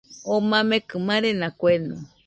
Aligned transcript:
Oo 0.29 0.41
mamekɨ 0.49 0.95
marena 1.07 1.47
kueno 1.59 1.95